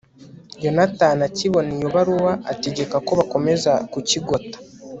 [0.63, 4.57] yonatani akibona iyo baruwa, ategeka ko bakomeza kukigota